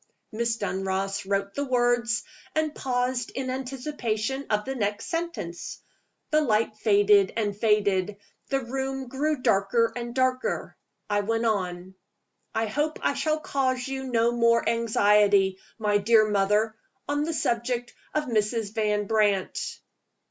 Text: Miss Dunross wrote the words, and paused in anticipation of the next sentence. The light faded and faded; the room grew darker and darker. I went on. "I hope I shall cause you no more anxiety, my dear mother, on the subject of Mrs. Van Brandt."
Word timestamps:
Miss 0.31 0.57
Dunross 0.57 1.27
wrote 1.29 1.53
the 1.53 1.63
words, 1.63 2.23
and 2.55 2.73
paused 2.73 3.29
in 3.35 3.51
anticipation 3.51 4.47
of 4.49 4.65
the 4.65 4.73
next 4.73 5.05
sentence. 5.11 5.79
The 6.31 6.41
light 6.41 6.75
faded 6.77 7.33
and 7.37 7.55
faded; 7.55 8.17
the 8.49 8.61
room 8.61 9.09
grew 9.09 9.43
darker 9.43 9.93
and 9.95 10.15
darker. 10.15 10.75
I 11.07 11.21
went 11.21 11.45
on. 11.45 11.93
"I 12.55 12.65
hope 12.65 12.97
I 13.03 13.13
shall 13.13 13.39
cause 13.41 13.87
you 13.87 14.05
no 14.05 14.31
more 14.31 14.67
anxiety, 14.67 15.59
my 15.77 15.99
dear 15.99 16.27
mother, 16.27 16.75
on 17.07 17.23
the 17.23 17.31
subject 17.35 17.93
of 18.15 18.23
Mrs. 18.25 18.73
Van 18.73 19.05
Brandt." 19.05 19.81